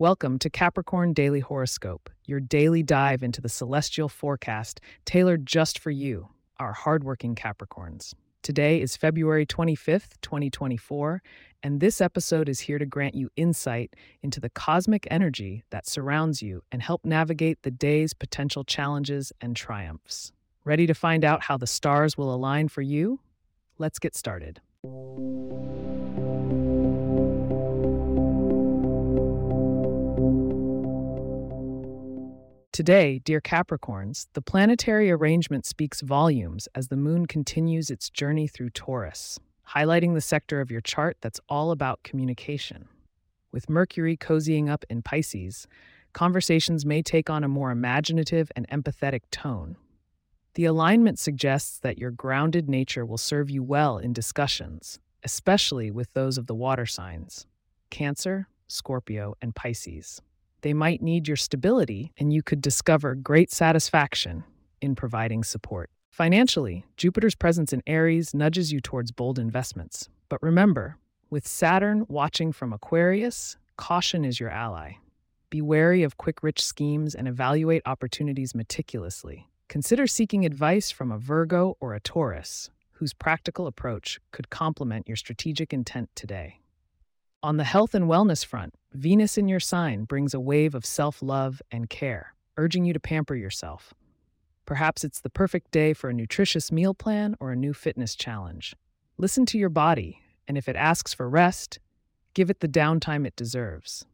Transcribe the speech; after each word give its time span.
Welcome 0.00 0.38
to 0.38 0.48
Capricorn 0.48 1.12
Daily 1.12 1.40
Horoscope, 1.40 2.08
your 2.24 2.38
daily 2.38 2.84
dive 2.84 3.24
into 3.24 3.40
the 3.40 3.48
celestial 3.48 4.08
forecast 4.08 4.80
tailored 5.04 5.44
just 5.44 5.80
for 5.80 5.90
you, 5.90 6.28
our 6.60 6.72
hardworking 6.72 7.34
Capricorns. 7.34 8.14
Today 8.44 8.80
is 8.80 8.96
February 8.96 9.44
25th, 9.44 10.10
2024, 10.22 11.20
and 11.64 11.80
this 11.80 12.00
episode 12.00 12.48
is 12.48 12.60
here 12.60 12.78
to 12.78 12.86
grant 12.86 13.16
you 13.16 13.28
insight 13.34 13.96
into 14.22 14.38
the 14.38 14.50
cosmic 14.50 15.08
energy 15.10 15.64
that 15.70 15.88
surrounds 15.88 16.42
you 16.42 16.62
and 16.70 16.80
help 16.80 17.04
navigate 17.04 17.62
the 17.62 17.72
day's 17.72 18.14
potential 18.14 18.62
challenges 18.62 19.32
and 19.40 19.56
triumphs. 19.56 20.30
Ready 20.64 20.86
to 20.86 20.94
find 20.94 21.24
out 21.24 21.42
how 21.42 21.56
the 21.56 21.66
stars 21.66 22.16
will 22.16 22.32
align 22.32 22.68
for 22.68 22.82
you? 22.82 23.18
Let's 23.78 23.98
get 23.98 24.14
started. 24.14 24.60
Today, 32.78 33.18
dear 33.18 33.40
Capricorns, 33.40 34.28
the 34.34 34.40
planetary 34.40 35.10
arrangement 35.10 35.66
speaks 35.66 36.00
volumes 36.00 36.68
as 36.76 36.86
the 36.86 36.96
moon 36.96 37.26
continues 37.26 37.90
its 37.90 38.08
journey 38.08 38.46
through 38.46 38.70
Taurus, 38.70 39.40
highlighting 39.70 40.14
the 40.14 40.20
sector 40.20 40.60
of 40.60 40.70
your 40.70 40.80
chart 40.80 41.16
that's 41.20 41.40
all 41.48 41.72
about 41.72 42.04
communication. 42.04 42.86
With 43.50 43.68
Mercury 43.68 44.16
cozying 44.16 44.70
up 44.70 44.84
in 44.88 45.02
Pisces, 45.02 45.66
conversations 46.12 46.86
may 46.86 47.02
take 47.02 47.28
on 47.28 47.42
a 47.42 47.48
more 47.48 47.72
imaginative 47.72 48.52
and 48.54 48.68
empathetic 48.68 49.22
tone. 49.32 49.74
The 50.54 50.66
alignment 50.66 51.18
suggests 51.18 51.80
that 51.80 51.98
your 51.98 52.12
grounded 52.12 52.68
nature 52.68 53.04
will 53.04 53.18
serve 53.18 53.50
you 53.50 53.64
well 53.64 53.98
in 53.98 54.12
discussions, 54.12 55.00
especially 55.24 55.90
with 55.90 56.12
those 56.12 56.38
of 56.38 56.46
the 56.46 56.54
water 56.54 56.86
signs 56.86 57.44
Cancer, 57.90 58.46
Scorpio, 58.68 59.34
and 59.42 59.52
Pisces. 59.52 60.22
They 60.68 60.74
might 60.74 61.00
need 61.00 61.26
your 61.26 61.38
stability, 61.38 62.12
and 62.18 62.30
you 62.30 62.42
could 62.42 62.60
discover 62.60 63.14
great 63.14 63.50
satisfaction 63.50 64.44
in 64.82 64.94
providing 64.94 65.42
support. 65.42 65.88
Financially, 66.10 66.84
Jupiter's 66.98 67.34
presence 67.34 67.72
in 67.72 67.82
Aries 67.86 68.34
nudges 68.34 68.70
you 68.70 68.78
towards 68.78 69.10
bold 69.10 69.38
investments. 69.38 70.10
But 70.28 70.42
remember, 70.42 70.98
with 71.30 71.48
Saturn 71.48 72.04
watching 72.06 72.52
from 72.52 72.74
Aquarius, 72.74 73.56
caution 73.78 74.26
is 74.26 74.38
your 74.38 74.50
ally. 74.50 74.96
Be 75.48 75.62
wary 75.62 76.02
of 76.02 76.18
quick 76.18 76.42
rich 76.42 76.62
schemes 76.62 77.14
and 77.14 77.26
evaluate 77.26 77.80
opportunities 77.86 78.54
meticulously. 78.54 79.48
Consider 79.68 80.06
seeking 80.06 80.44
advice 80.44 80.90
from 80.90 81.10
a 81.10 81.16
Virgo 81.16 81.78
or 81.80 81.94
a 81.94 82.00
Taurus, 82.00 82.68
whose 82.96 83.14
practical 83.14 83.66
approach 83.66 84.20
could 84.32 84.50
complement 84.50 85.08
your 85.08 85.16
strategic 85.16 85.72
intent 85.72 86.10
today. 86.14 86.60
On 87.40 87.56
the 87.56 87.62
health 87.62 87.94
and 87.94 88.06
wellness 88.06 88.44
front, 88.44 88.74
Venus 88.92 89.38
in 89.38 89.46
your 89.46 89.60
sign 89.60 90.02
brings 90.02 90.34
a 90.34 90.40
wave 90.40 90.74
of 90.74 90.84
self 90.84 91.22
love 91.22 91.62
and 91.70 91.88
care, 91.88 92.34
urging 92.56 92.84
you 92.84 92.92
to 92.92 92.98
pamper 92.98 93.36
yourself. 93.36 93.94
Perhaps 94.66 95.04
it's 95.04 95.20
the 95.20 95.30
perfect 95.30 95.70
day 95.70 95.92
for 95.92 96.10
a 96.10 96.14
nutritious 96.14 96.72
meal 96.72 96.94
plan 96.94 97.36
or 97.38 97.52
a 97.52 97.56
new 97.56 97.72
fitness 97.72 98.16
challenge. 98.16 98.74
Listen 99.18 99.46
to 99.46 99.58
your 99.58 99.68
body, 99.68 100.20
and 100.48 100.58
if 100.58 100.68
it 100.68 100.74
asks 100.74 101.14
for 101.14 101.28
rest, 101.30 101.78
give 102.34 102.50
it 102.50 102.58
the 102.58 102.66
downtime 102.66 103.24
it 103.24 103.36
deserves. 103.36 104.04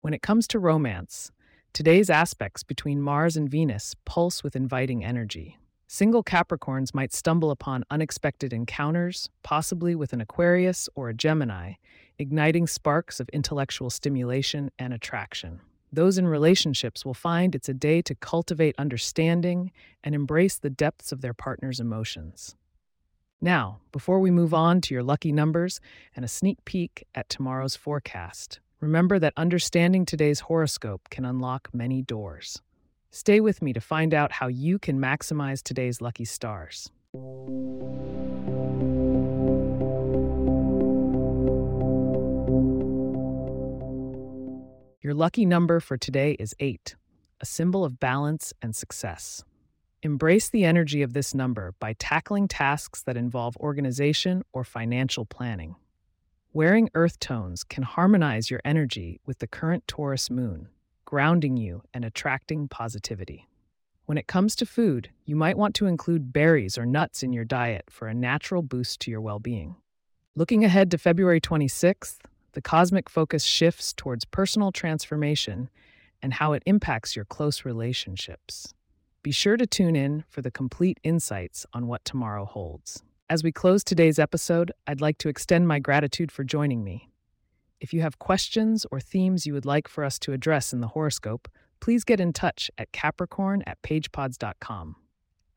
When 0.00 0.14
it 0.14 0.22
comes 0.22 0.46
to 0.48 0.60
romance, 0.60 1.32
today's 1.72 2.08
aspects 2.08 2.62
between 2.62 3.02
Mars 3.02 3.36
and 3.36 3.50
Venus 3.50 3.96
pulse 4.04 4.44
with 4.44 4.54
inviting 4.54 5.04
energy. 5.04 5.58
Single 5.88 6.22
Capricorns 6.22 6.94
might 6.94 7.12
stumble 7.12 7.50
upon 7.50 7.84
unexpected 7.90 8.52
encounters, 8.52 9.28
possibly 9.42 9.96
with 9.96 10.12
an 10.12 10.20
Aquarius 10.20 10.88
or 10.94 11.08
a 11.08 11.14
Gemini, 11.14 11.74
igniting 12.18 12.66
sparks 12.66 13.20
of 13.20 13.28
intellectual 13.30 13.90
stimulation 13.90 14.70
and 14.78 14.92
attraction. 14.92 15.60
Those 15.92 16.18
in 16.18 16.26
relationships 16.26 17.04
will 17.04 17.14
find 17.14 17.54
it's 17.54 17.68
a 17.68 17.74
day 17.74 18.02
to 18.02 18.14
cultivate 18.16 18.74
understanding 18.78 19.70
and 20.02 20.14
embrace 20.14 20.56
the 20.56 20.70
depths 20.70 21.12
of 21.12 21.20
their 21.20 21.34
partner's 21.34 21.78
emotions. 21.78 22.56
Now, 23.40 23.80
before 23.92 24.20
we 24.20 24.30
move 24.30 24.54
on 24.54 24.80
to 24.82 24.94
your 24.94 25.02
lucky 25.02 25.30
numbers 25.30 25.80
and 26.16 26.24
a 26.24 26.28
sneak 26.28 26.64
peek 26.64 27.06
at 27.14 27.28
tomorrow's 27.28 27.76
forecast, 27.76 28.58
remember 28.80 29.18
that 29.18 29.34
understanding 29.36 30.04
today's 30.04 30.40
horoscope 30.40 31.10
can 31.10 31.24
unlock 31.24 31.68
many 31.72 32.02
doors. 32.02 32.60
Stay 33.10 33.38
with 33.38 33.62
me 33.62 33.72
to 33.72 33.80
find 33.80 34.12
out 34.12 34.32
how 34.32 34.48
you 34.48 34.78
can 34.78 34.98
maximize 34.98 35.62
today's 35.62 36.00
lucky 36.00 36.24
stars. 36.24 36.90
Your 45.14 45.20
lucky 45.20 45.46
number 45.46 45.78
for 45.78 45.96
today 45.96 46.32
is 46.40 46.56
8, 46.58 46.96
a 47.40 47.46
symbol 47.46 47.84
of 47.84 48.00
balance 48.00 48.52
and 48.60 48.74
success. 48.74 49.44
Embrace 50.02 50.48
the 50.48 50.64
energy 50.64 51.02
of 51.02 51.12
this 51.12 51.32
number 51.32 51.72
by 51.78 51.92
tackling 52.00 52.48
tasks 52.48 53.00
that 53.02 53.16
involve 53.16 53.56
organization 53.58 54.42
or 54.52 54.64
financial 54.64 55.24
planning. 55.24 55.76
Wearing 56.52 56.90
earth 56.94 57.20
tones 57.20 57.62
can 57.62 57.84
harmonize 57.84 58.50
your 58.50 58.60
energy 58.64 59.20
with 59.24 59.38
the 59.38 59.46
current 59.46 59.86
Taurus 59.86 60.30
moon, 60.30 60.66
grounding 61.04 61.56
you 61.56 61.84
and 61.94 62.04
attracting 62.04 62.66
positivity. 62.66 63.48
When 64.06 64.18
it 64.18 64.26
comes 64.26 64.56
to 64.56 64.66
food, 64.66 65.10
you 65.24 65.36
might 65.36 65.56
want 65.56 65.76
to 65.76 65.86
include 65.86 66.32
berries 66.32 66.76
or 66.76 66.86
nuts 66.86 67.22
in 67.22 67.32
your 67.32 67.44
diet 67.44 67.84
for 67.88 68.08
a 68.08 68.14
natural 68.14 68.62
boost 68.62 68.98
to 69.02 69.12
your 69.12 69.20
well 69.20 69.38
being. 69.38 69.76
Looking 70.34 70.64
ahead 70.64 70.90
to 70.90 70.98
February 70.98 71.40
26th, 71.40 72.16
the 72.54 72.62
cosmic 72.62 73.08
focus 73.10 73.44
shifts 73.44 73.92
towards 73.92 74.24
personal 74.24 74.72
transformation 74.72 75.68
and 76.22 76.34
how 76.34 76.52
it 76.52 76.62
impacts 76.66 77.14
your 77.14 77.24
close 77.24 77.64
relationships. 77.64 78.72
Be 79.22 79.30
sure 79.30 79.56
to 79.56 79.66
tune 79.66 79.96
in 79.96 80.24
for 80.28 80.42
the 80.42 80.50
complete 80.50 80.98
insights 81.02 81.66
on 81.72 81.86
what 81.86 82.04
tomorrow 82.04 82.44
holds. 82.44 83.02
As 83.28 83.42
we 83.42 83.52
close 83.52 83.82
today's 83.82 84.18
episode, 84.18 84.72
I'd 84.86 85.00
like 85.00 85.18
to 85.18 85.28
extend 85.28 85.66
my 85.66 85.78
gratitude 85.78 86.30
for 86.30 86.44
joining 86.44 86.84
me. 86.84 87.10
If 87.80 87.92
you 87.92 88.02
have 88.02 88.18
questions 88.18 88.86
or 88.90 89.00
themes 89.00 89.46
you 89.46 89.52
would 89.52 89.66
like 89.66 89.88
for 89.88 90.04
us 90.04 90.18
to 90.20 90.32
address 90.32 90.72
in 90.72 90.80
the 90.80 90.88
horoscope, 90.88 91.48
please 91.80 92.04
get 92.04 92.20
in 92.20 92.32
touch 92.32 92.70
at 92.78 92.92
capricorn 92.92 93.62
at 93.66 93.82
pagepods.com. 93.82 94.96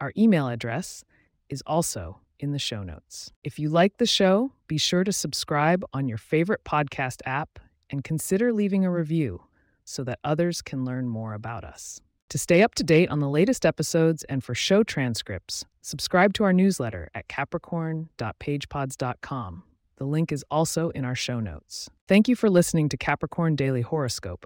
Our 0.01 0.11
email 0.17 0.47
address 0.47 1.03
is 1.49 1.63
also 1.65 2.19
in 2.39 2.51
the 2.51 2.59
show 2.59 2.83
notes. 2.83 3.31
If 3.43 3.59
you 3.59 3.69
like 3.69 3.97
the 3.97 4.05
show, 4.05 4.51
be 4.67 4.77
sure 4.77 5.03
to 5.03 5.11
subscribe 5.11 5.83
on 5.93 6.07
your 6.07 6.17
favorite 6.17 6.63
podcast 6.63 7.21
app 7.25 7.59
and 7.89 8.03
consider 8.03 8.53
leaving 8.53 8.85
a 8.85 8.91
review 8.91 9.43
so 9.85 10.03
that 10.03 10.19
others 10.23 10.61
can 10.61 10.85
learn 10.85 11.07
more 11.07 11.33
about 11.33 11.63
us. 11.63 11.99
To 12.29 12.37
stay 12.37 12.61
up 12.61 12.75
to 12.75 12.83
date 12.83 13.09
on 13.09 13.19
the 13.19 13.29
latest 13.29 13.65
episodes 13.65 14.23
and 14.25 14.43
for 14.43 14.53
show 14.53 14.83
transcripts, 14.83 15.63
subscribe 15.81 16.33
to 16.33 16.43
our 16.43 16.51
newsletter 16.51 17.09
at 17.15 17.29
capricorn.pagepods.com. 17.29 19.63
The 19.95 20.05
link 20.05 20.31
is 20.31 20.45
also 20.51 20.89
in 20.89 21.05
our 21.05 21.15
show 21.15 21.39
notes. 21.39 21.89
Thank 22.07 22.27
you 22.27 22.35
for 22.35 22.49
listening 22.49 22.89
to 22.89 22.97
Capricorn 22.97 23.55
Daily 23.55 23.81
Horoscope. 23.81 24.45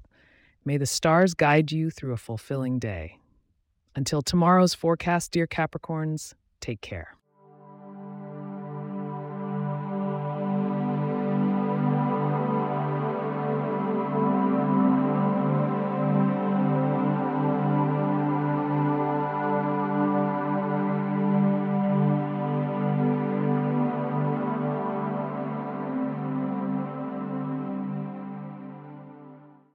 May 0.63 0.77
the 0.77 0.85
stars 0.85 1.33
guide 1.33 1.71
you 1.71 1.89
through 1.89 2.13
a 2.13 2.17
fulfilling 2.17 2.77
day. 2.77 3.17
Until 3.95 4.21
tomorrow's 4.21 4.75
forecast, 4.75 5.31
dear 5.31 5.47
Capricorns, 5.47 6.35
take 6.61 6.81
care. 6.81 7.17